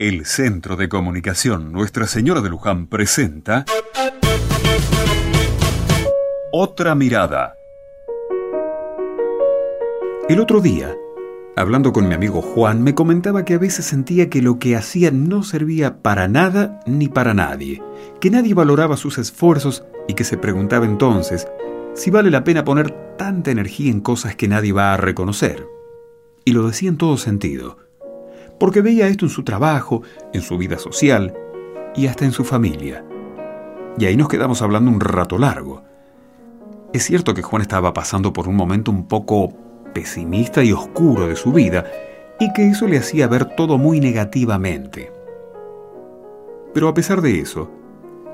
[0.00, 3.66] El Centro de Comunicación Nuestra Señora de Luján presenta
[6.52, 7.52] Otra Mirada.
[10.26, 10.96] El otro día,
[11.54, 15.10] hablando con mi amigo Juan, me comentaba que a veces sentía que lo que hacía
[15.10, 17.82] no servía para nada ni para nadie,
[18.22, 21.46] que nadie valoraba sus esfuerzos y que se preguntaba entonces
[21.92, 25.66] si vale la pena poner tanta energía en cosas que nadie va a reconocer.
[26.46, 27.76] Y lo decía en todo sentido,
[28.60, 30.02] porque veía esto en su trabajo,
[30.34, 31.34] en su vida social
[31.96, 33.02] y hasta en su familia.
[33.98, 35.82] Y ahí nos quedamos hablando un rato largo.
[36.92, 39.48] Es cierto que Juan estaba pasando por un momento un poco
[39.94, 41.86] pesimista y oscuro de su vida,
[42.38, 45.10] y que eso le hacía ver todo muy negativamente.
[46.74, 47.70] Pero a pesar de eso,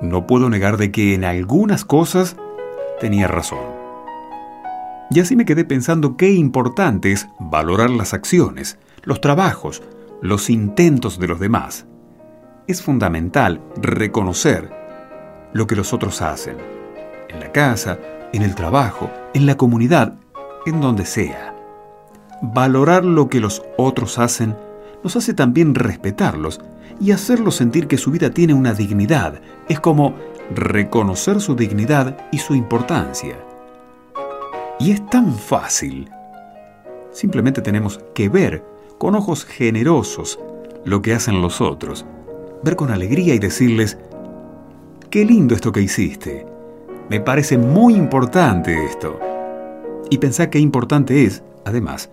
[0.03, 2.37] no puedo negar de que en algunas cosas
[3.01, 3.65] tenía razón.
[5.11, 9.83] Y así me quedé pensando qué importante es valorar las acciones, los trabajos,
[10.23, 11.87] los intentos de los demás.
[12.67, 14.71] Es fundamental reconocer
[15.53, 16.57] lo que los otros hacen,
[17.29, 17.99] en la casa,
[18.33, 20.15] en el trabajo, en la comunidad,
[20.67, 21.55] en donde sea.
[22.43, 24.57] Valorar lo que los otros hacen
[25.03, 26.61] nos hace también respetarlos
[27.01, 29.41] y hacerlos sentir que su vida tiene una dignidad.
[29.69, 30.15] Es como
[30.55, 33.37] reconocer su dignidad y su importancia.
[34.79, 36.11] Y es tan fácil.
[37.13, 40.39] Simplemente tenemos que ver con ojos generosos
[40.85, 42.07] lo que hacen los otros,
[42.63, 43.99] ver con alegría y decirles,
[45.11, 46.47] qué lindo esto que hiciste,
[47.09, 49.21] me parece muy importante esto.
[50.11, 52.11] Y pensar qué importante es, además,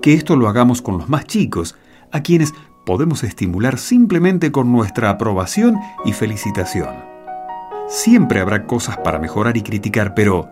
[0.00, 1.76] que esto lo hagamos con los más chicos,
[2.10, 2.52] a quienes
[2.84, 6.94] podemos estimular simplemente con nuestra aprobación y felicitación.
[7.88, 10.48] Siempre habrá cosas para mejorar y criticar, pero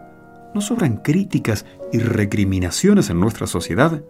[0.55, 4.03] ¿no sobran críticas y recriminaciones en nuestra sociedad?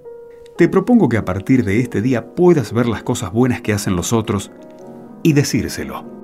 [0.60, 3.96] Te propongo que a partir de este día puedas ver las cosas buenas que hacen
[3.96, 4.50] los otros
[5.22, 6.19] y decírselo.